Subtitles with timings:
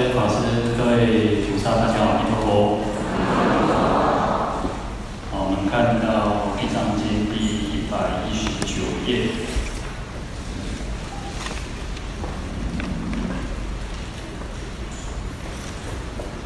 [0.00, 2.80] 位法师、各位菩萨，大家好，阿弥陀佛。
[5.30, 9.28] 好，我们看到《地藏经》第一百一十九页。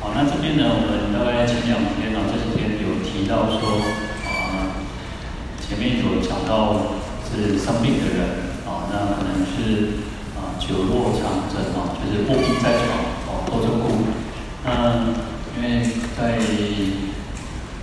[0.00, 3.78] 好，那这边呢，我们大概前两天啊，这几天有提到说，
[4.26, 4.82] 啊，
[5.60, 10.02] 前面有讲到是生病的人，啊，那可能是。
[10.56, 14.16] 久卧长枕哦，就是卧病在床哦，多着故。
[14.64, 15.12] 那
[15.52, 15.84] 因为
[16.16, 16.40] 在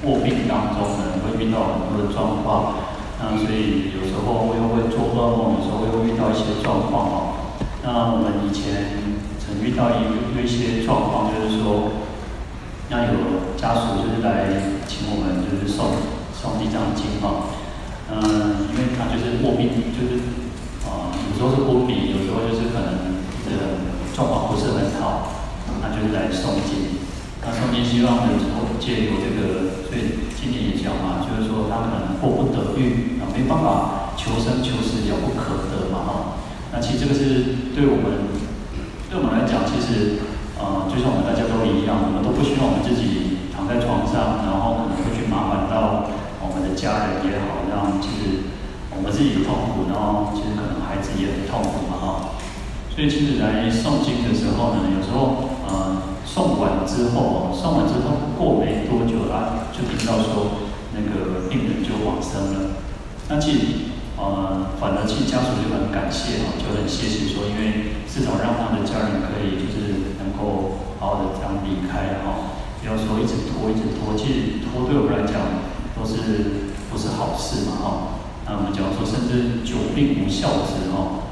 [0.02, 2.73] 卧病当中呢，会遇到很多的状况，
[3.21, 7.16] 那所以有时候又会做噩梦，有时候又会遇到一些状况哦。
[7.84, 11.91] 那我们以前曾遇到一个一些状况，就是说，
[12.89, 16.02] 那有家属就是来请我们就是诵
[16.34, 17.53] 诵地藏经哈，
[18.09, 20.41] 嗯，因为他就是卧病，就是。
[21.31, 23.81] 有时候是昏迷，有时候就是可能这个
[24.14, 25.33] 状况不是很好，
[25.81, 27.02] 那就是来诵经。
[27.42, 36.38] 那诵经希望有时候借由这个，所以今年也讲嘛，就是说他可能迫不得已啊，没办法求生求死了不可得嘛哈。
[36.69, 38.38] 那其实这个是对我们，
[39.09, 40.22] 对我们来讲，其实
[40.61, 46.05] 呃，就像我们大家都一样，我们都不希望我们自己躺在床上，然后可能会去麻烦到
[46.38, 48.53] 我们的家人也好，让其实
[48.94, 50.69] 我们自己的痛苦，然后其实可能。
[50.91, 52.36] 孩子也很痛苦嘛，哈，
[52.94, 62.75] 所以其实来诵经的时候呢，有时候呃诵完之后，诵完之后过没多久啊，就听到说那个病人就往生了。
[63.30, 63.58] 那其实
[64.19, 77.85] 呃，反而其实家属就很感谢哈，就很谢谢说，因为至少让他的家人可以就是能够好好的这样离开哈，不要说一直拖一直拖，其实拖对我们来讲都是不是好事嘛，哈。
[78.47, 81.30] 那我们讲说，甚至久病无孝子哦，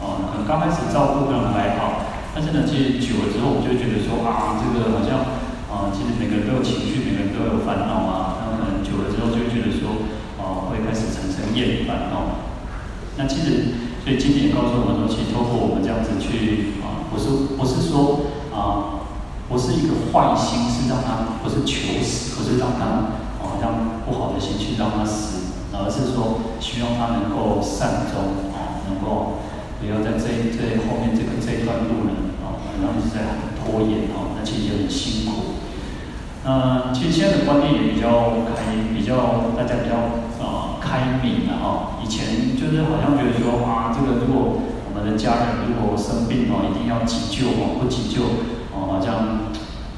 [0.00, 5.20] 哦，可能刚开始照顾可能还好，但是呢，其实久了之后，我们就觉得说啊，这个好像
[5.68, 8.40] 啊，其实每个人都有情绪，每个人都有烦恼啊。
[8.40, 10.06] 那可能久了之后，就会觉得说
[10.38, 12.46] 啊，会开始产生厌烦哦。
[13.18, 19.02] 那其实，所以经典告诉我们说，其实透过我们这样子去啊，不是不是说啊，
[19.50, 23.10] 不是一个坏心，是让他不是求死，不是让他
[23.42, 25.58] 啊，让不好的心去让他死。
[25.74, 29.42] 而是说，希望他能够善终啊，能够
[29.82, 35.58] 不要在这这后面这个这一段路呢啊，然后一直在拖延啊，那其实也很辛苦。
[36.46, 40.65] 那其实现在的观念也比较开，比较大家比较啊
[41.06, 42.02] 开明了哈。
[42.02, 44.58] 以前就是好像觉得说啊，这个如果
[44.90, 48.42] 我们的家人如果生病哦，一定要急救哦，不急救
[48.74, 49.54] 哦，好像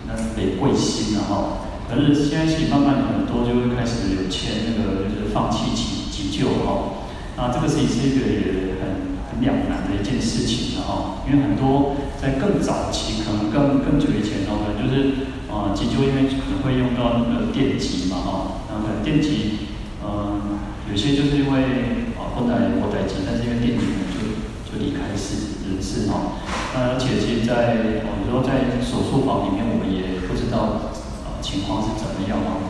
[0.07, 1.65] 那是得贵心了哈。
[1.89, 18.31] 可是现在其实慢慢很多就会开始有签那个就是放弃急急救哈，那这个是也是一个也很很两难的一件事情的哈，因为很多在更早期，可能更更久以前哦，可能就是啊急救因为可能会用到那个电极嘛哈，
[18.69, 19.73] 那可能电极
[20.05, 20.48] 嗯
[20.91, 24.19] 有些就是因为啊后来我待机，但是因为电击呢就
[24.67, 26.41] 就离开世人世哈，
[26.75, 30.93] 那而且其实在有时候在手术房里面我们也不知道。
[31.41, 32.67] 情况是怎么样啊？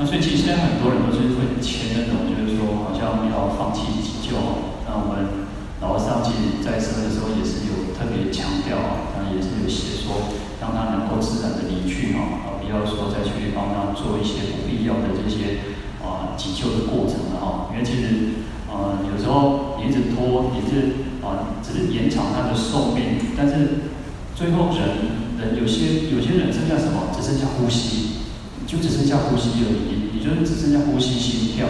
[0.00, 4.34] 那所以其实现在很多人都是会签那种，就是说好像要放弃急救。
[4.88, 5.46] 那我们
[5.78, 16.88] 老和尚其实在生的时候也是有特别强调啊，那也是有写说，让他能够自然的离去哈，啊不要说再去帮他做一些不必要的这些啊急救的。
[17.84, 18.06] 其实
[18.70, 23.88] 呃有时候你一直拖，也是啊只是延长他的寿命，但是
[24.34, 24.78] 最后人
[25.38, 25.58] 人。
[25.58, 27.10] 有些有些人剩下什么？
[27.10, 28.22] 只剩下呼吸，
[28.66, 30.14] 就只剩下呼吸而已。
[30.14, 31.66] 你就是只剩下呼吸、心跳，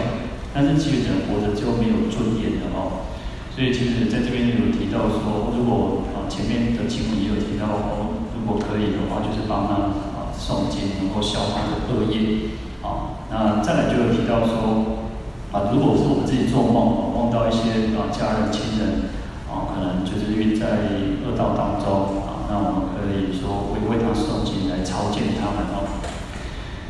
[0.53, 3.09] 但是其实人活着就没有尊严的哦。
[3.49, 12.53] 所以其实在这边有提到说，如果啊前面的经文也有提到哦，如果可以的话，就是帮他啊诵经，能够消他的恶业
[12.85, 13.25] 啊。
[13.29, 15.09] 那再来就有提到说
[15.53, 19.13] 啊，如果是我们自己做梦，梦到一些啊家人亲人
[19.47, 22.19] 啊，可能就是因为在恶道当中。
[22.25, 25.89] 啊那我们可以说为为他诵经来超荐他们哦。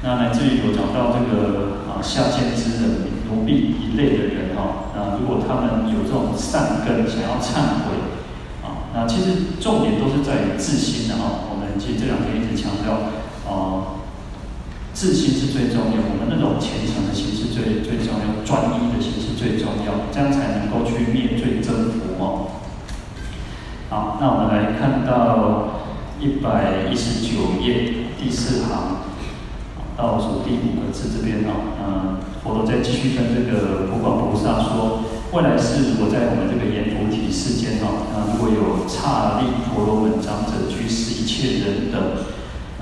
[0.02, 7.96] 那来自于有讲到这个啊下贱之人、奴婢一类的人哈，那如果他们有这种善根，想要忏悔
[8.60, 11.48] 啊，那其实重点都是在于自心的哈。
[11.48, 13.14] 我们其实这两天一直强调
[13.48, 14.03] 啊，
[14.94, 22.62] 自心是最重要，我们那种虔诚的心是最最重要，专一的心是最重要，这样才能够去面对征服哦。
[23.90, 25.82] 好，那我们来看到
[26.22, 29.02] 一百一十九页第四行，
[29.98, 35.04] 倒数第五个字这边哦，嗯，佛陀在继续跟这个普广菩萨说，
[35.34, 42.00] 未来世如果在我们这个阎浮提世间哦，那如果有刹利婆罗门长者、居士、一切人等，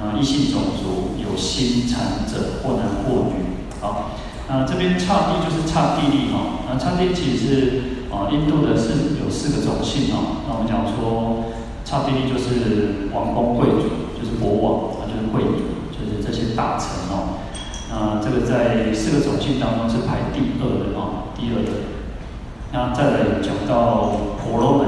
[0.02, 3.46] 啊，异性种族有心产者，或男或女，
[3.80, 4.18] 好，
[4.50, 11.54] 那这边刹帝就是刹帝利哈，那刹帝其实是啊，印度的是有四个种姓啊，那我们讲说
[11.86, 13.88] 刹帝利就是王公贵族，
[14.18, 17.38] 就是国王，啊，就是贵族，就是这些大臣哦，
[17.92, 21.72] 那这个在四个种姓当中是排第二的啊，第二的。
[22.74, 24.88] 那再来讲到婆罗门，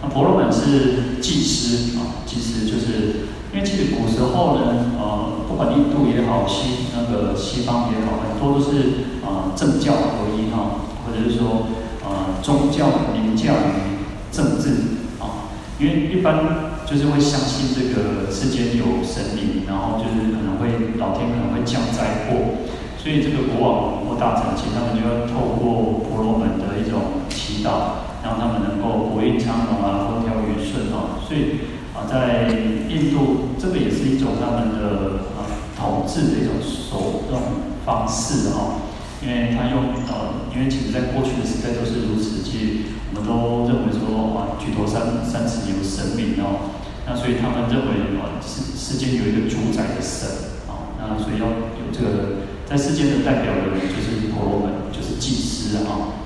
[0.00, 3.26] 那婆罗门是祭司啊，祭司就是，
[3.56, 11.64] 因为其实古时候呢，呃，不管印度也好，西那个西方也好，很多都是、呃、政教合一哈，或者是说、
[12.04, 15.48] 呃、宗教凌驾于政治啊，
[15.80, 22.60] 因为一般就是会相信这个世间有神灵，然后就是可能会老天可能会降灾祸。
[23.00, 31.16] 所以这个国王或大臣，其实他们就要透过婆罗门的一种祈祷，让他们能够国运昌隆啊，风调雨顺啊。
[31.24, 31.75] 所以，
[32.08, 32.48] 在
[32.88, 35.46] 印度，这个也是一种他们的啊
[35.78, 37.42] 统治的一种手段
[37.84, 38.86] 方式啊。
[39.22, 42.66] 因为他用呃，因为其实在过去的时代都是如此，其实
[43.10, 46.70] 我们都认为说啊，举头三三尺有神明哦。
[47.06, 50.28] 那所以他们认为啊，世世间有一个主宰的神
[50.68, 52.46] 啊，那所以要有这个。
[52.66, 56.18] 在世间的代表的人就是婆罗门，就是祭司啊。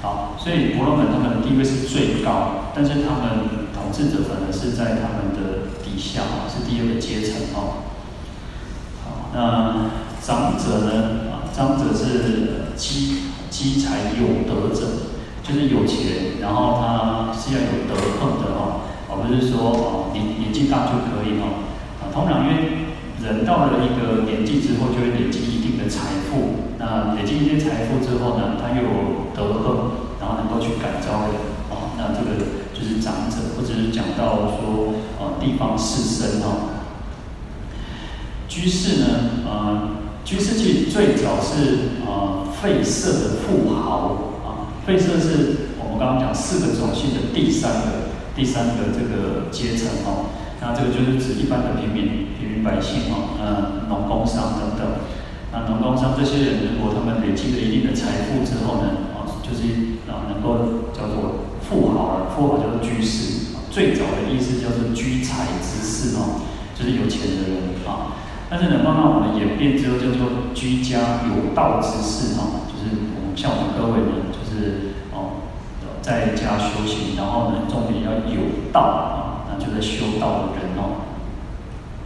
[0.00, 3.57] 好，所以婆罗门他们的地位是最高，但是他们
[3.88, 7.88] 统治者反而是在他们的底下，是第二个阶层哦。
[9.00, 9.88] 好，那
[10.20, 11.32] 长者呢？
[11.32, 21.64] 啊，长者是积积财有德者，就是有钱，然后他是要有德行的哦，而不是说哦年年纪大就可以哦。
[22.04, 22.84] 啊，通常因为。
[23.18, 26.70] 人到了一个年纪之后，就会累积一定的财富。
[26.78, 31.34] 那累积一些财富之后呢，他又有德行，然后能够去感召人。
[31.66, 36.78] 哦，那这个就是长者，或者是讲到说，呃，地方士绅哦。
[38.48, 39.06] 居士呢，
[39.46, 39.88] 呃，
[40.24, 44.72] 居士其实最早是呃吠舍的富豪啊。
[44.86, 50.30] 吠舍是我们刚刚讲四个种姓的第三个，第三个这个阶层哦。
[50.60, 54.98] 那这个就是指一般的平民、平民百姓哦，呃，农工商等等。
[55.52, 60.90] 那农工商这些人，如果他们累积了一定的财富之后呢，哦，就是啊，能够
[61.68, 62.12] 富豪啊。
[62.34, 66.42] 富豪叫做居士，最早的意思叫做居财之士哦，
[66.74, 68.16] 就是有钱的人啊。
[68.48, 75.44] 但是呢，慢慢我们演变之后叫做居家有道之士哦，就是我们像我们各位呢，就是哦，
[76.00, 79.44] 在家修行，然后呢，重点要有道啊。
[79.50, 81.04] 那就是修道的人哦，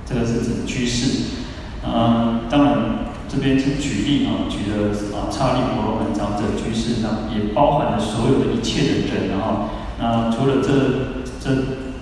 [0.07, 1.39] 这个是指居士。
[1.85, 9.71] 嗯，当然这边是举例啊，举的啊，刹利婆罗门长者居士，那也包含了所有的一切的人啊。
[9.99, 11.51] 那除了这这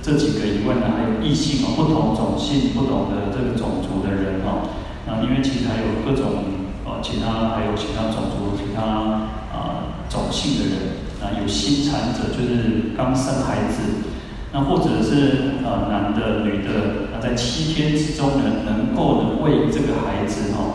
[0.03, 4.67] 这几个以外呢，还有异性啊，不同种姓、不同的这个种族的人啊。
[5.07, 6.27] 那因为其实还有各种
[6.85, 10.75] 啊，其他还有其他种族、其他啊种姓的人
[11.23, 14.11] 啊，有心禅者，就是刚生孩子。
[14.53, 20.75] 那或者是呃男的女的，那在七天之中呢，能够呢为这个孩子哈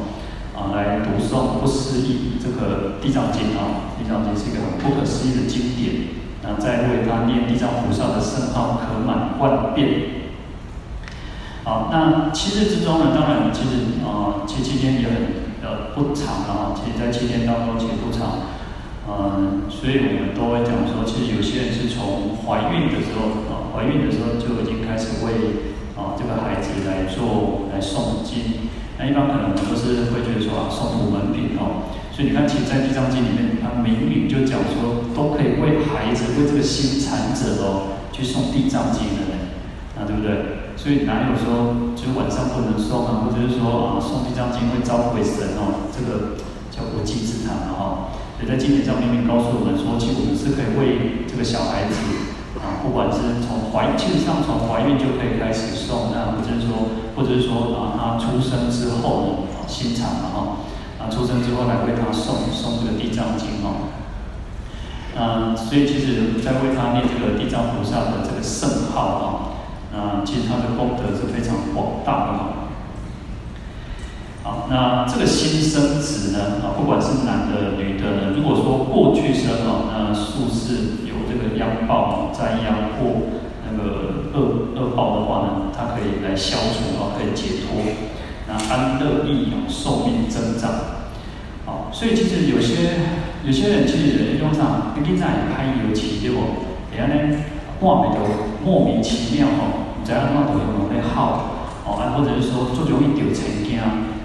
[0.56, 6.15] 啊来读诵不思议这个地藏经啊，地藏经是一个很不可思议的经典。
[6.41, 10.24] 那再为他念地藏菩萨的圣号，可满万遍。
[11.63, 15.15] 好，那七日之中呢，当然其实啊七七天也很
[15.63, 18.53] 呃不长啊，其实在七天当中其实不长。
[19.10, 25.65] 嗯，所以我们都会讲说，其实有些人是从怀孕的时候啊，怀孕的时候就已经开始为
[25.98, 28.70] 啊这个孩子来做来诵经。
[28.98, 31.92] 那一般可能我们都是会觉得说啊，送补门品哦。
[32.16, 39.36] 所以你看，其实在《地藏经》里面，它明明就讲说，都可以为孩子为这个心产者哦去送《地藏经》的呢，
[40.00, 40.72] 啊对不对？
[40.80, 45.92] 所以哪有说就晚上不能送啊，或者是说啊送《地藏经》会招鬼神哦？
[45.92, 46.40] 这个
[46.72, 48.16] 叫无稽之谈了哈。
[48.40, 51.96] 所以在经典上明明告诉我们说，其实我们是可以为这个小孩子
[52.64, 60.38] 啊，不管是从怀，其实上从怀孕就可以开始送，那或者是说，或者是说啊，他出生之后呢，心肠嘛哈，
[61.00, 63.95] 啊出生之后来为他诵诵这个地藏经哈，
[65.17, 69.25] 嗯，所以其实在为他念这个地藏菩萨的这个圣号啊，
[69.93, 72.50] 那其实他的功德是非常广大的哈。
[74.43, 76.62] 好，那这个新生子呢？
[76.62, 83.25] 啊，不管是男的、女的呢，如果说过去生哦，那宿世有这个殃报、灾殃祸
[83.75, 87.82] 个恶恶报的话呢，它可以来消除啊，可以解脱，
[88.48, 90.72] 那安乐益养，寿命增长。
[91.65, 93.00] 好，所以其实有些
[93.44, 96.41] 有些人其实人用上，你经常也拍油漆对不？
[96.96, 97.38] 然后呢，
[97.82, 98.20] 画面就
[98.63, 101.51] 莫名其妙吼，你知影怎都有人会耗，
[101.86, 103.79] 哦，啊，或者是说做容易丢钱惊，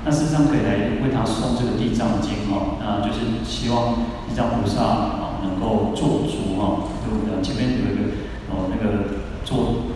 [0.05, 3.95] 那事实上可以来为他送这个地藏经哦，那就是希望
[4.29, 8.17] 地藏菩萨啊能够做主哦，就前面有一个
[8.53, 9.91] 哦那个做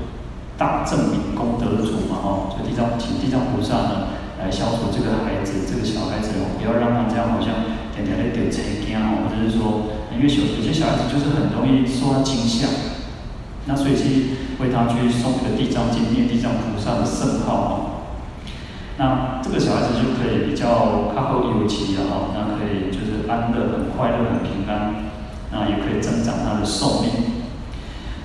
[0.59, 4.11] 大正明功德主嘛哦，就地藏地藏菩萨呢
[4.43, 12.67] 来消除这个孩子这个小孩子哦，不要让他这样好像天天在丢钱惊哦，或者是说因为有有些小孩子就是很容易受到惊吓。
[13.67, 17.71] 那所以去为他去诵这个地藏经，念地藏菩萨的圣号哦。
[18.99, 25.09] 那这个小孩子就可以比较靠后有期了哈，那可以就是安乐、很快乐、很平安，
[25.51, 27.34] 那也可以增长他的寿命。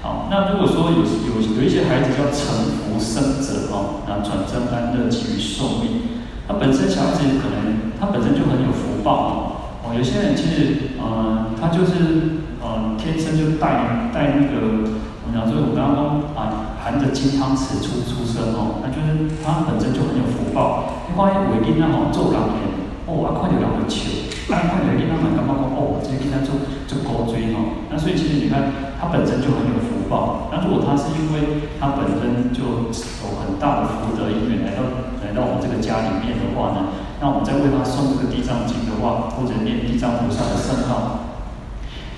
[0.01, 9.95] 好，那如果说有有有一些孩子叫成福生者哦，那转增安乐及于寿命，他本身小孩子可能他本身就很有福报哦。
[9.95, 14.99] 有些人其实嗯、他就是嗯、天生就带带那个。
[15.31, 21.05] 然后就我刚刚啊，含着金汤匙出出生哦，那就是他本身就很有福报。
[21.07, 22.65] 你发现维丁那种做工的，
[23.05, 24.09] 哦，啊，看到人会笑，
[24.49, 26.49] 啊，看到维丁他们感觉讲哦，这个跟他就
[26.89, 27.85] 就高追哦。
[27.89, 30.49] 那所以其实你看，他本身就很有福报。
[30.51, 34.81] 那如果他是因为他本身就有很大的福德因缘来到
[35.21, 36.91] 来到我们这个家里面的话呢，
[37.21, 41.29] 那我们再为他诵这个地藏经的话，或者念地藏菩萨的圣号。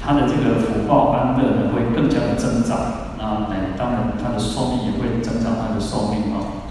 [0.04, 3.14] 他的这个福报安乐呢，会更加的增长。
[3.20, 6.66] 那当然，他的寿命也会增长，他的寿命哦。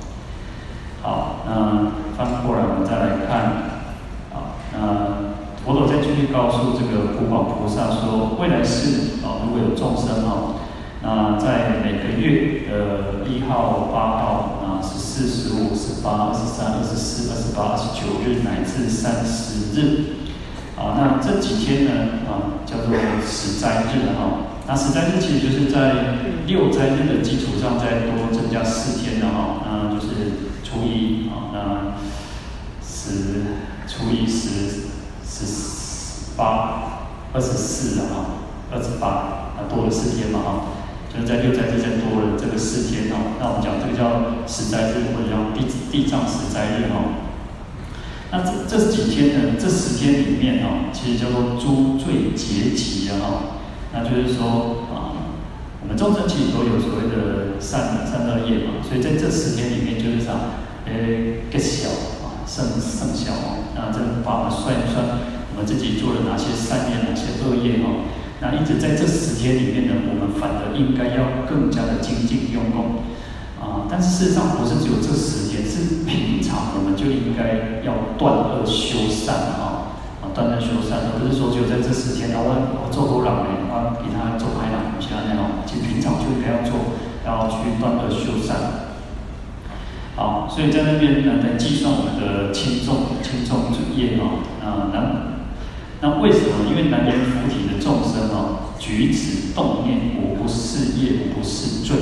[1.00, 3.70] 好，那翻过来我们再来看。
[4.34, 4.78] 好，那
[5.64, 10.56] 佛陀再继续告诉这个普广菩萨说，未来世啊，如果有众生啊，
[11.02, 20.16] 那在每个月的一号、八号啊、十四、十五、十八、二十三、二十四、二十八、二十九日，乃至三十日。
[20.78, 21.90] 啊，那这几天呢，
[22.26, 24.48] 啊，叫做十斋日哈。
[24.66, 29.60] 那十斋日其实就是在六斋日的基础上再多增加四天的哈。
[29.66, 30.08] 那就是
[30.64, 31.60] 初一啊，那
[32.82, 33.42] 十
[33.86, 34.89] 初一十
[35.30, 40.64] 十八二十四啊，二十八，那多了四天嘛哈。
[41.12, 43.34] 就是在六斋日再多了这个四天哦。
[43.40, 47.26] 那我们讲这个叫十斋日或者叫地地藏十斋日哈。
[48.32, 49.58] 那这这几天呢？
[49.58, 53.58] 这十天里面哦，其实叫做诸罪结集啊。
[53.92, 55.34] 那就是说啊，
[55.82, 61.88] 我们众生其实都有所谓的善善恶业嘛，所以在这十天里面就是啥，诶，个小
[62.50, 63.62] 啊，胜胜小哦。
[63.76, 65.22] 那这把我们算一算，
[65.54, 68.02] 我们自己做了哪些善业，哪些恶业哦。
[68.42, 73.06] 那一直在这十天里面呢，我们反而应该要更加的精进用功。
[73.62, 88.89] 啊，但是事实上不是只有这十天，是平常我们就应该要断恶修善啊，啊，断恶修善，而不是说只有在这十天，然后我做多少年，啊，给他做开朗，像那样，其实平常就应该要做，要去断恶修善。
[90.16, 94.96] 好，所以在那边呢，来计算我们的轻重轻重罪业啊，啊，那
[96.02, 96.68] 那为什么？
[96.68, 101.96] 因为南阎浮提的众生啊，举止动念无不是业，无不是罪。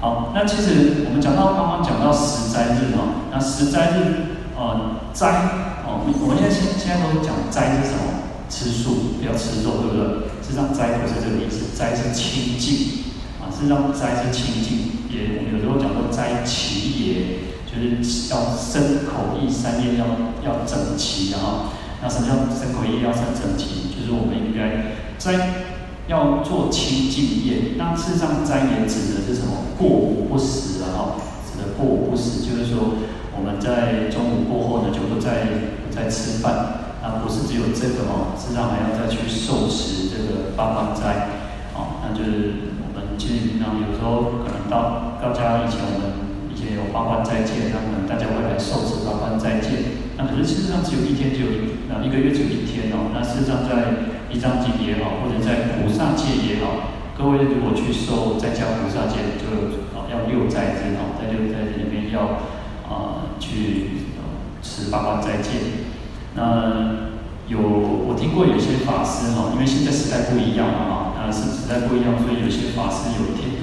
[0.00, 8.24] 好，那其实我们讲到刚刚讲到十斋日啊，那十斋日，呃，斋哦，我们现在现现在都讲斋是什么？
[8.48, 10.28] 吃素，不要吃肉，对不对？
[10.44, 13.04] 实际上斋不是这个意思，斋是清净
[13.40, 17.14] 啊，实际上斋是清净，也有时候讲过斋齐也，
[17.64, 20.06] 就是要身口意三业要
[20.44, 21.70] 要整齐的哈。
[22.02, 23.88] 那什么叫身口意要三整齐？
[23.94, 25.64] 就是我们应该斋。
[26.06, 29.72] 要做清净业，那事实上斋也指的是什么？
[29.78, 31.16] 过午不食的哈，
[31.48, 33.00] 指的过午不食，就是说
[33.32, 35.48] 我们在中午过后呢，就不再
[35.80, 36.92] 不再吃饭。
[37.00, 41.32] 那不是只有这个哦，事实上还要再去受持这个八关斋。
[41.72, 50.00] 哦，那就是我们其实平常有时候可能到到家以前，我们以前有八关斋戒，那可能大家会来受持八关斋戒。
[50.16, 53.10] 那可是事实上只有一天，只有一那一个月只有一天哦。
[53.12, 62.38] 那事实上在一张经也好，或者在菩萨戒也好，各位如果去受在家菩萨戒，就啊要六斋戒哦，在六斋日里面要
[62.86, 64.06] 啊、呃、去
[64.62, 65.86] 持八关斋戒。
[66.36, 67.10] 那
[67.46, 73.53] 有我听过有些法师哈，因为现在时代不一样了嘛，那是时代不一样，所以有些法师有一天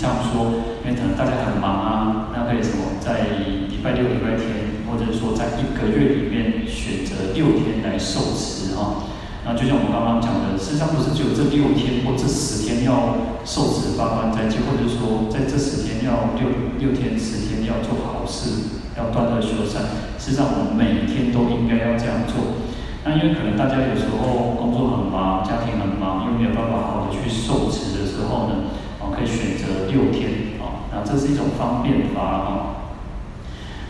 [0.00, 3.36] 像说，因为可能大家很忙啊，那可以什么在
[3.68, 9.04] 礼拜六、礼拜天，或者说在一个月里面选择六天来受持哈。
[9.44, 13.12] 那就像我们刚刚讲的，实际上不是只有这六天或这十天要
[13.44, 16.48] 受持八关斋戒，或者说在这十天要六
[16.80, 19.84] 六天十天要做好事，要断恶修善。
[20.16, 22.64] 实际上我们每一天都应该要这样做。
[23.04, 28.79] 那因为可能大家有时候工作很忙，家庭很忙，又没有办法好好的去受持的时候呢，
[29.20, 32.48] 可以选择六天，啊，那这是一种方便法，啊。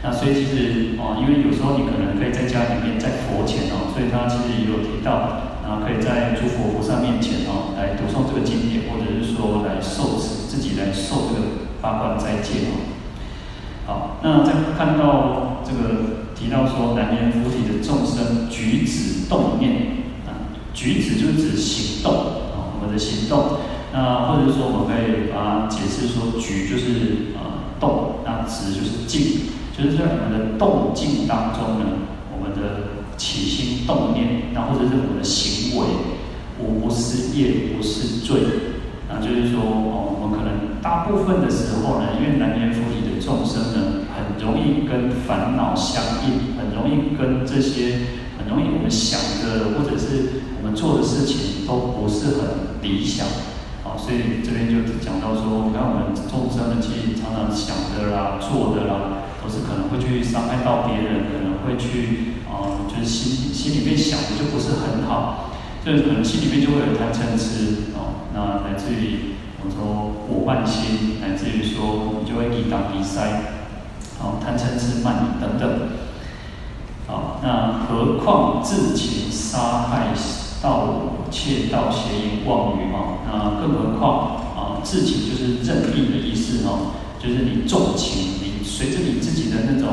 [0.03, 12.91] 那所以其实哦，因为有时候你可能可以在家里面，在佛前哦，所以他其实也有提到，然后可以在诸佛菩萨面前哦，来读诵这个经典，或者是说来受持，自己来受这个八关斋戒哦。
[13.87, 22.11] 好，那再看到这个提到说，南阎浮提的众生举止动念啊，举止就是指行动
[22.51, 23.70] 啊，我们的行动。
[23.93, 29.51] 那或者是说，我们可以把它解释说，举就是呃动，那止就是静。
[29.77, 35.87] 就是在我们的动静当中呢，我们的起心动念，那或者是我们的行为，
[36.59, 38.37] 无不是业，不是罪。
[39.09, 48.05] 那就是说，哦，我们可能大部分的时候呢，因为南阎浮提的众生呢，很容易跟烦恼相应，很容易跟这些，
[48.39, 53.27] 很容易我们想的或者是我们做的事情都不是很理想。
[53.97, 59.25] 所以这边就讲到说，你看我们众生的，其实常常想的啦，做的啦。
[59.43, 65.51] 都是可能会去伤害到别人，可能会去啊、就是心心里面想的就不是很好，
[65.83, 69.33] 就是可能心里面就会有贪嗔痴哦，那来自于
[69.65, 73.41] 我说我慢心，来自于说你就会抵挡鼻塞，
[74.21, 75.89] 哦，贪嗔痴慢等等，
[77.07, 80.09] 好，那何况自情杀害
[80.63, 88.41] 盗窃盗邪淫妄语哦，那更何况啊，自情就是任意的意思哈，就是你纵情。
[88.43, 89.89] 你随着你自己的那种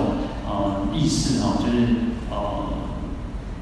[0.45, 1.88] 呃意识哈，就是
[2.29, 2.67] 呃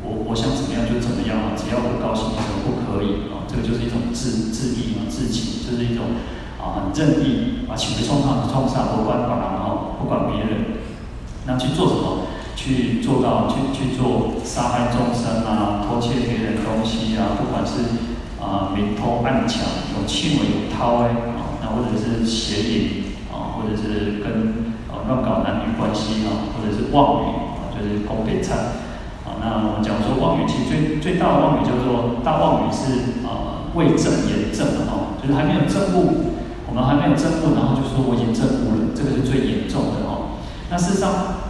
[0.01, 3.45] 我我想怎么样就怎么样啊，只要我高兴，就不可以啊？
[3.47, 6.05] 这个就是一种自自意嘛，自情，就是一种
[6.57, 10.81] 啊很任意啊，请别冲上冲上，不管管然后不管别人，
[11.45, 12.24] 那去做什么？
[12.55, 17.83] 去做到去去做杀害众生啊，偷窃别人东西啊，不管是
[18.41, 19.61] 啊明偷暗抢，
[19.93, 25.05] 有窃为有偷哎啊，那或者是邪淫啊，或者是跟啊。
[25.07, 27.25] 乱搞男女关系啊，或者是妄语
[27.61, 28.73] 啊，就是公别忏
[29.21, 29.37] 啊。
[29.37, 36.33] 那我们讲说妄语，其实最最大的妄语叫做大妄语是啊未证言证的哈，就是还没有证悟，
[36.67, 40.41] 我们还没有证悟，然后就说我已经证悟了，这个是最严重的哈。
[40.71, 41.44] 那事实上，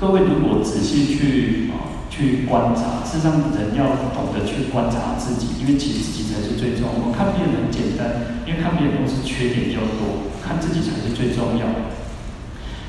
[0.00, 6.94] 各位如果仔细去啊去观察，事实上人要懂得去观察自己，因为其实自己才是最重要。
[6.94, 11.66] 我们看别人很简单，因为看别人都是缺点比较多，看自己才是最重要。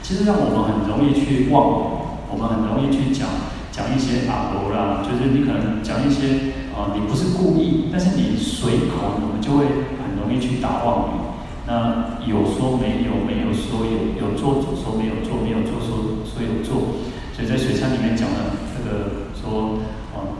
[0.03, 3.25] 其实让我们很容易去忘，我们很容易去讲
[3.73, 9.65] 讲一些阿罗啦，就是你可能讲一些啊、你不是故意，但是你随口，我们就会
[9.97, 11.28] 很容易去打妄语。
[11.69, 16.97] 那有说没有，没有说有，有做说没有做，没有做说说有做。
[17.31, 19.77] 所以在水忏里面讲的这个说
[20.17, 20.33] 啊，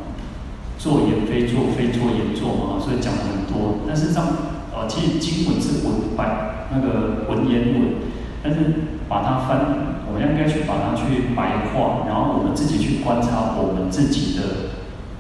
[0.80, 3.86] 做言非做，非做言做嘛，所以讲的很多。
[3.88, 4.26] 但是这样
[4.74, 8.10] 呃，其实经文是文白那个文言文。
[8.42, 8.60] 但是
[9.08, 14.44] 把它翻，我们应该去把它去白话，然后我们自己去观察我们自己的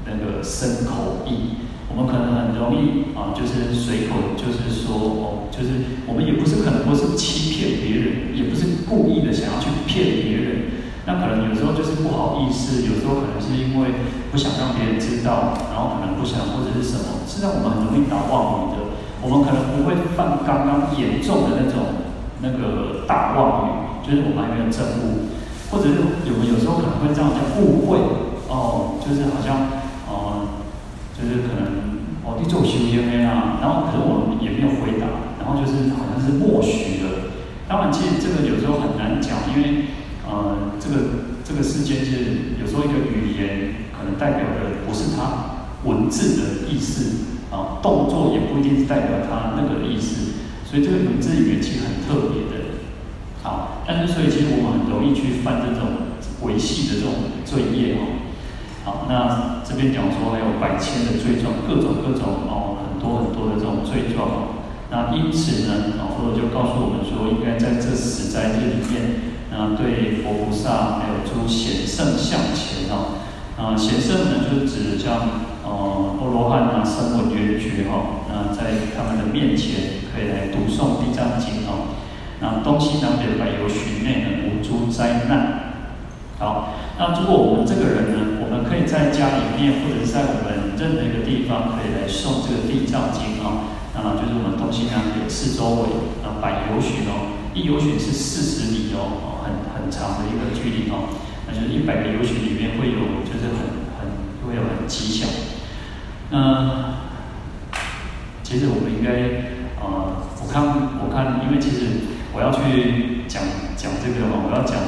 [0.05, 1.68] 那个身口意。
[1.89, 10.49] 我们可能很容易啊，就是随口就是说哦，就是我们也不是可能不是欺骗别人，也不是故意的想要去骗别人。
[11.05, 17.25] 那可能有时候就是不好意思，有时候可能是因为不想让别人知道，然后可能不想或者是什么。
[17.27, 22.09] 是让我们很容易打妄语的，我们可能不会犯刚刚严重的那种。
[22.41, 25.27] 那个大妄语，就是我们还没有证悟，
[25.69, 25.99] 或者是
[26.31, 27.99] 我们有时候可能会这样叫误会
[28.47, 29.67] 哦，就是好像
[30.07, 31.78] 哦、呃，就是可能，
[32.41, 35.07] 你做修行啊，然后可是我们也没有回答，
[35.39, 37.35] 然后就是好像是默许了。
[37.67, 39.85] 当然，其实这个有时候很难讲，因为
[40.25, 50.39] 呃，这个这个世界是有时候一个语言可能代表的不是它文字的意思啊，动作也不一定是代表它那个意思。
[50.65, 52.79] 所以这个文字语言其实很特别的，
[53.43, 58.18] 好，但是所以其实我们很容易去犯这种维系的这种罪业哦。
[59.07, 64.59] 那这边讲说还有百千的罪状，各种各种哦，很多很多的这种罪状。
[64.91, 73.21] 那因此呢，老，佛陀就告诉我们说，应该在这十斋戒里面，那对佛菩萨还有诸贤圣像前哦，
[73.57, 75.49] 啊，贤圣呢就是指像。
[75.61, 81.93] 哦，阿罗汉啊，声闻缘觉哈，那在他们的面前可以来读诵《地藏经》哦。
[82.41, 85.75] 那东西南北百由旬内呢，无诸灾难。
[86.39, 93.71] 好，那如果我们这个人呢，我们可以在家里面或者是在我们任何一个地方，可以来送这个《地藏经》哦。
[93.95, 95.95] 那么就是我们东西南北四周围
[96.27, 101.15] 啊，百由旬哦，一由旬是四十里哦，很很长的一个距离哦。
[101.47, 103.79] 那就是一百个由旬里面会有，就是很。
[103.99, 104.07] 很
[104.47, 105.29] 会有很吉祥。
[106.31, 106.95] 那
[108.41, 109.11] 其实我们应该，
[109.79, 110.63] 呃，我看
[111.03, 111.85] 我看，因为其实
[112.33, 113.43] 我要去讲
[113.75, 114.79] 讲这个嘛，我要讲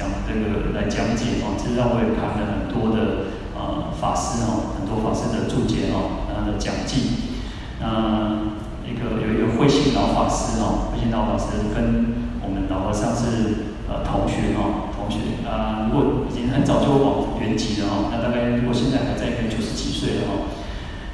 [0.00, 7.36] 讲这个来讲解哦，其实让我也看了很多的呃法师哦，很多法师的注解哦，然后的讲记。
[7.84, 8.48] 那
[8.88, 13.68] 一个有一个慧信老法师哦，慧信老法师跟我们老和尚是。
[13.90, 20.46] 呃，同学哈，同学啊，如果已经很早就往圆寂了哈，那大概如果现在还在，应该九十几岁了哈。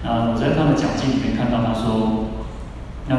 [0.05, 2.29] 那我在他的讲经里面看到他说，
[3.09, 3.17] 那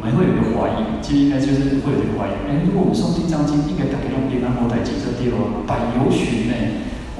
[0.00, 6.56] 我们会有一个怀疑，其实应该就是会有一个怀疑，哎，如果我们诵地藏经，应该大家用平安摩台几这地哦，百由旬呢？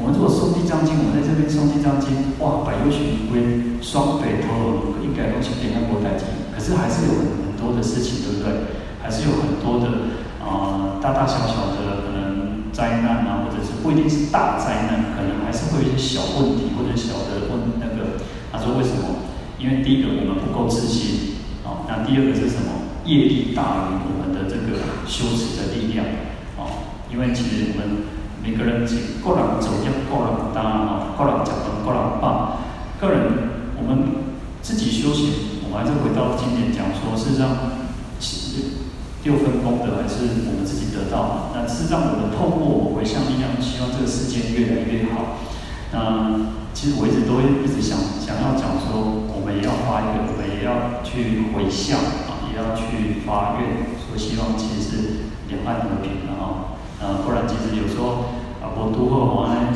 [0.00, 8.72] 我们如果诵地藏经，我们在这边诵地藏经，哇，百由旬归双北头，应该都是平安摩台几，可是还是有很很多的事情，对不对？
[9.04, 10.16] 还是有很多的。
[10.40, 18.24] 啊、呃，大大小小的可能灾难啊，或者是不一定是大灾难，可能还是会有一些小问题或者小的问那个。
[18.50, 19.28] 他说为什么？
[19.60, 21.39] 因为第一个我们不够自信，
[21.90, 23.02] 那第二个是什么？
[23.04, 26.06] 业力大于我们的这个修持的力量，
[26.54, 28.06] 啊，因为其实我们
[28.44, 32.60] 每个人是个人走向个人大啊，个人讲的个人棒，
[33.00, 34.30] 个人我们
[34.62, 37.74] 自己修行，我们还是回到经典讲说，事实上
[38.20, 38.86] 其实
[39.24, 45.40] 六分功德还是我们自己得到，那是让我们透过我回向力量，希望这个世界越来越好。
[45.92, 49.02] 那其实我一直都一直想想要讲说，
[49.34, 51.98] 我们也要发一个，我们也要去回向
[52.30, 54.96] 啊，也要去发愿，说希望其实是
[55.50, 56.78] 两岸和平的哈。
[57.02, 58.30] 呃，不然其实有时候
[58.62, 59.74] 啊，我读后我呢，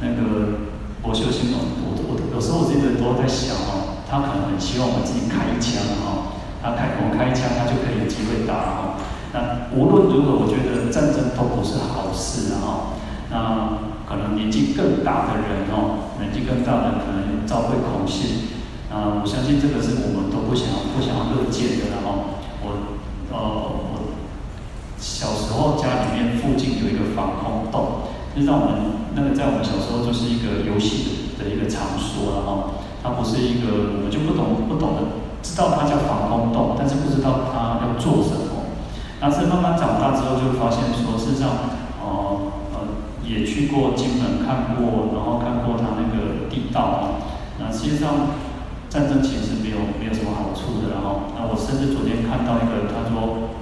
[0.00, 0.64] 那个
[1.02, 6.32] 我修行我我我有时候我自己都在想哦，他可能很希望我自己开一枪哈。
[6.62, 9.00] 他开，我们开枪，他就可以有机会打哈。
[9.32, 12.96] 那无论如何，我觉得战争都不是好事哈。
[13.30, 18.50] 那可能年纪更大的人哦，年纪更大的可能遭会恐吓。
[18.90, 22.42] 啊，我相信这个是我们都不想不想要乐见的了哦。
[22.58, 22.90] 我
[23.30, 23.38] 呃，
[23.94, 24.18] 我
[24.98, 32.82] 小时候家里面附近有一个防空洞，就让我们那个在我们小时候就是一个游戏的一个场所了哈。
[32.98, 35.00] 它不是一个，我们就不懂不懂的。
[35.40, 38.74] 知道它叫防空洞，但是不知道它要做什么。
[39.22, 41.78] 但是慢慢长大之后，就发现说，事实上，
[43.30, 47.02] 也去过金门看过，然后看过他那个地道啊。
[47.60, 48.34] 那实际上，
[48.90, 50.90] 战争其实没有没有什么好处的。
[50.90, 53.54] 然后，那我甚至昨天看到一个，他说，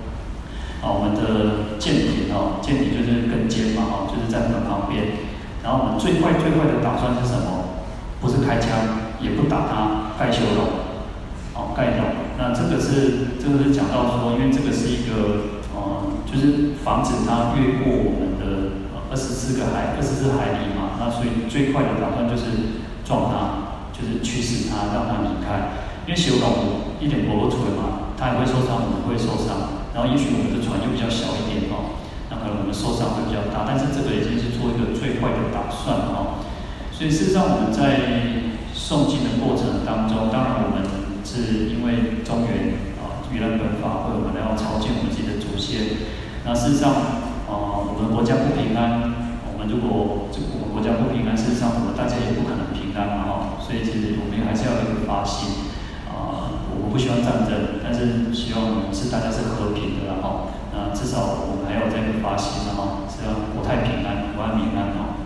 [0.80, 5.28] 啊，我们的舰艇哦，舰艇就是跟舰嘛，哦，就是在那个旁边。
[5.62, 7.84] 然后我们最坏最坏的打算是什么？
[8.20, 8.70] 不是开枪，
[9.20, 10.64] 也不打他，盖修容。
[11.54, 12.04] 哦，盖掉。
[12.38, 18.27] 那这个是，这个是讲到说，因为这个是一个，呃，就是防止他越过我们
[19.10, 21.00] 二十四个海，二十四海里嘛。
[21.00, 25.84] 那所以最快的打算就是撞它，就是驱使它，让它离开。
[26.06, 29.84] 因为小龙一点不会吹嘛，它也会受伤，我们会受伤。
[29.92, 33.64] 然后也许我们的船就比较小一点哦，那可能我们受伤会比较大。
[33.66, 36.44] 但是这个已经是做一个最坏的打算哦。
[36.92, 41.08] 所以事实上我们在诵经的过程当中，当然我们。
[41.28, 46.08] 是因为中原啊，盂兰盆法会，我们要朝见我们自己的祖先。
[46.46, 46.94] 那事实上，
[47.48, 49.10] 啊，我们国家不平安，
[49.48, 53.32] 我们如果这我们国家不平安，事实上我们大家也不可能平安嘛，哈。
[53.64, 55.72] 所以其实我们还是要有一个发心，
[56.06, 60.52] 啊，我们不希望战争，但是希望是大家是和平的，哈。
[60.76, 65.18] 那至少我们还有这个发心，哈，是要国泰平安，国安民安，哈。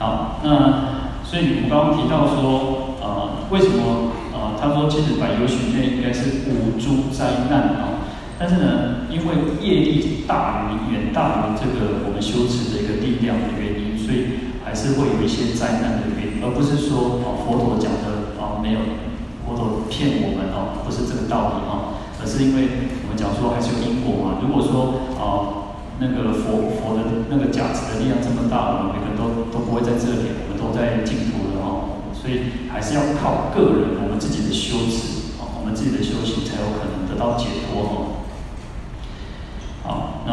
[0.00, 4.16] 好，那所以我们刚刚提到说，呃，为什么？
[4.32, 8.01] 呃，他说其实百由旬内应该是无诸灾难啊，
[8.42, 18.98] 但是呢，因为业力大于远大于这个我们修持的一个力量的原因，所以还是会有一些灾难的原因，而不是说哦佛陀讲的啊没有
[19.46, 24.42] 佛陀骗我们哦，不是这个道理哦，而是因为我们讲说还是有因果嘛。
[24.42, 25.70] 如果说啊
[26.02, 32.10] 那个佛佛的那个加持的力量这么大，我们每个人都都不会在这里，我们都在净土了哦。
[32.10, 38.21] 所以还是要靠个人，我们自己的修持，哦，我们自己的修行才有可能得到解脱哦。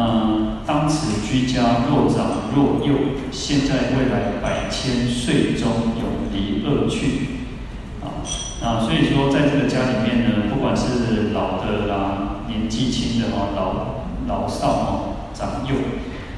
[0.00, 2.94] 嗯，当此居家若长若幼，
[3.30, 5.68] 现在未来百千岁中
[6.00, 7.44] 永离恶趣。
[8.00, 8.24] 啊，
[8.62, 14.90] 那所以说，在这个家里面呢，不管是老的啦，年纪轻的哈，老老少哦，
[15.34, 15.76] 长幼，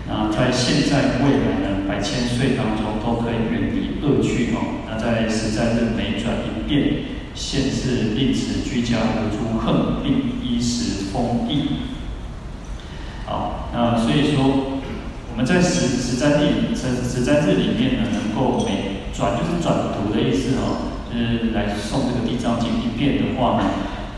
[0.09, 4.83] 那在现在未来呢，百千岁当中都可以远离恶趣哦。
[4.91, 11.69] 那在实在日每转一变，现世令此居家无诸横病，衣食丰溢。
[13.73, 14.85] 好，那所以说
[15.33, 23.65] 我们在实实在地实实在这里面呢，能够每转就是转读的意思哦，就是来诵这个地藏经一遍的话呢，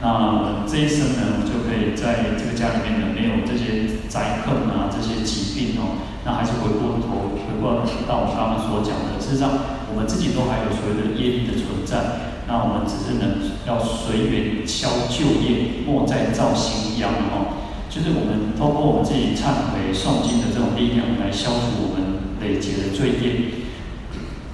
[0.02, 9.50] 那这一生呢，就可以在这个家里面呢，没有这些灾厄啊，这些疾病哦，那还是回过头，回过到我们刚刚所讲的，事实上
[9.94, 12.42] 我们自己都还有所谓的业力的存在。
[12.46, 17.63] 那我们只是能要随缘消旧业，莫再造新殃哦。
[17.88, 23.64] 就是我们通过我们自己忏悔诵经的这种力量来消除我们累积的罪业。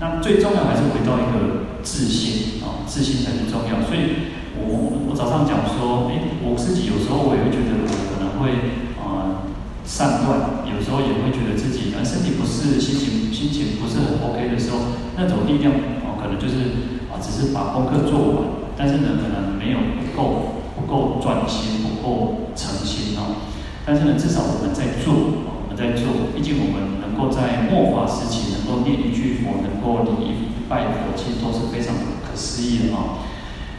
[0.01, 3.81] 那最重要还是回到一个自信啊，自信才是重要。
[3.85, 9.49] 所以我我早上讲说，哎，我自己有时候我也会觉得我可能会啊
[9.85, 15.73] 散乱，有时候也会觉得自己啊身体不适，心情心情不是很 OK 的时候，那种力量
[16.05, 17.17] 哦，可能就是啊。
[17.21, 19.79] 只是把功课做完，但是呢，可能没有
[20.17, 20.60] 够
[20.91, 23.47] 够专心，不够诚心哦。
[23.87, 26.35] 但是呢，至少我们在做，我们在做。
[26.35, 30.31] 毕竟我们能够在末法时期能够念一句佛，能够礼一
[30.69, 33.23] 拜佛，其实都是非常不可思议的哦。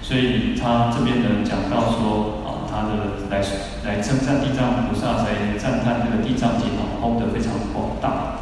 [0.02, 3.44] 所以他这边呢讲到说，啊，他的来
[3.86, 8.40] 来称赞地藏菩萨，来赞叹这个地藏经啊，功德非常广大。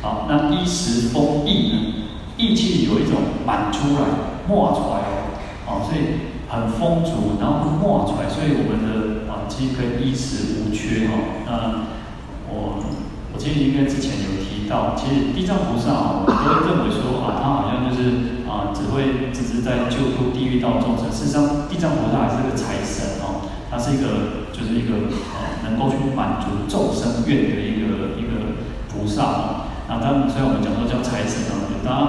[0.00, 1.94] 好，那衣食丰溢呢？
[2.36, 3.14] 意气有一种
[3.46, 4.02] 满出来、
[4.48, 11.18] 冒出来哦，哦，所以很丰足，然后冒出来，所以我们的啊，其实可以衣食无缺哈、哦。
[11.46, 11.52] 那
[12.46, 12.78] 我
[13.32, 21.10] 我记得应该之前有提到，其实地藏菩萨，我们都会认为说啊，他好像就是啊，只会只是在救度地狱道众生。
[21.10, 29.66] 事实上，地藏菩萨还是个财神哦，他是一个就是一个啊，能够去满足众生愿的一个一个菩萨哦。
[29.88, 31.68] 那当然，所以我们讲说叫财神啊。
[31.84, 32.02] 当然，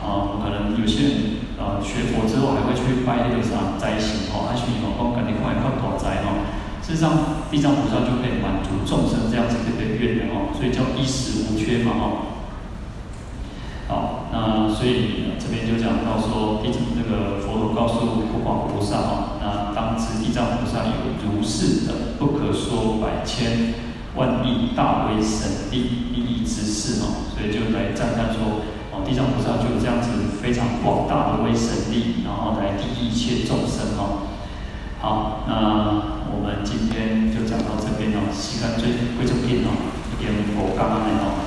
[0.00, 1.12] 啊，可能有些人
[1.60, 6.44] 啊学佛之后还会去拜那个啥灾星哦，还去哦，讲赶紧快快躲灾哦。
[6.84, 12.04] 事实上，地藏菩萨就可以满足众生这样子的一个愿的哦，所以叫衣食无缺嘛哦。
[13.88, 23.72] 好，那所以这边就讲到说，地藏这个佛陀告诉普广菩萨哦，那当知地藏菩萨有如是的不可说百千
[24.16, 28.60] 万亿大威神力利益之事哦，所以就来赞叹说。
[29.08, 34.28] 地藏菩萨就有这样子非常广大的威神力，然后来利益一切众生哦。
[35.00, 38.28] 好，那我们今天就讲到这边哦。
[38.28, 39.72] 时间最贵重点哦，
[40.12, 40.28] 一点
[40.60, 41.40] 我刚刚的哦。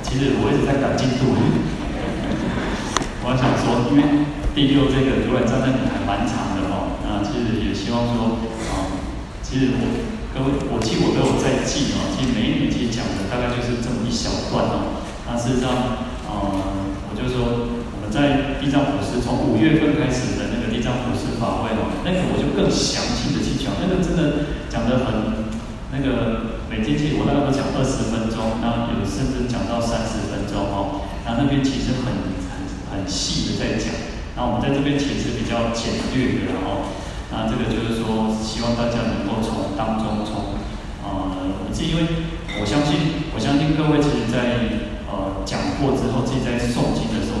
[0.00, 1.36] 其实我一直在赶进度，
[3.20, 4.24] 我还想说，因为
[4.56, 6.96] 第六这个如来藏那里还蛮长的哦。
[7.04, 8.40] 那其实也希望说，
[8.72, 8.88] 啊，
[9.44, 9.84] 其实我
[10.32, 12.08] 各位，我记我都有在记哦。
[12.16, 15.04] 其实每一年其实讲的大概就是这么一小段哦。
[15.28, 15.68] 那事实上，
[16.24, 16.88] 呃。
[17.16, 25.50] 就是说，我们在地藏普施从五月份开始的那个地藏普世法会哦，那个我就更详细的去讲，那个真的讲得很，
[25.90, 32.14] 那个每天去我大概都讲二十分钟，那有甚至讲到三十分钟哦，那那边其实很
[32.46, 33.90] 很很细的在讲，
[34.38, 36.86] 那我们在这边其实比较简略的哦，
[37.34, 40.54] 那这个就是说，希望大家能够从当中从，
[41.02, 44.86] 呃，是因为我相信，我相信各位其实在。
[45.06, 47.35] 呃，讲过之后，自己在诵经的时候，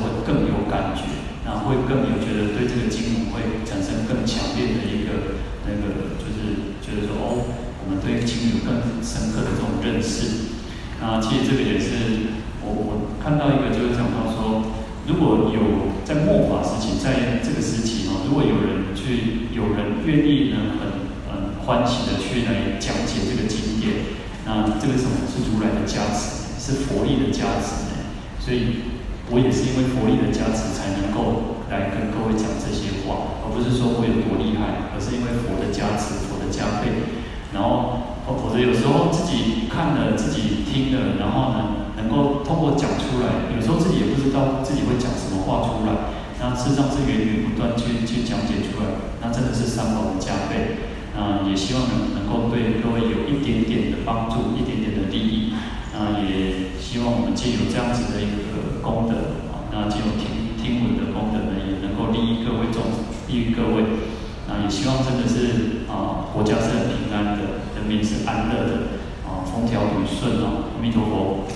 [1.66, 7.50] 会更有觉得对这个经文会产生更强烈的一个那个，就是觉得说哦，
[7.82, 10.56] 我们对经文有更深刻的这种认识。
[11.02, 12.90] 啊，其实这个也是我我
[13.22, 14.72] 看到一个，就是讲到说，
[15.06, 26.46] 如果有在末法时期，在这个时期哈，如果有人去，有人愿意呢，很很欢喜的去来讲解这个经典，那这个什么是如来的加持？
[26.58, 27.94] 是佛力的加持，
[28.40, 28.90] 所以
[29.30, 37.16] 我也是因为佛力的加持才能够来跟各位讲这些话，而不是说我有多厉害，而是因为佛的加持、佛的加被。
[37.54, 50.92] 然后否则有时候自己看了、自己听了，然后呢，能够通过讲出来，有时候自己也不知道自己会讲什么话出来，那事实上是源源不断去去讲解出来，那真的是三宝的加被。
[51.16, 55.54] 那也希望能能够对各位有一点点的帮助，一点点的利益。
[55.96, 60.12] 那也希望我们借由这样子的一个功德啊，那借由
[60.66, 62.82] 听闻的功德呢，也能够利益各位众，
[63.28, 63.84] 利益各位。
[64.48, 68.72] 那也希望真的是啊，国家是很平安的，人民是安乐的
[69.22, 71.46] 啊，风调雨顺啊，阿弥陀佛。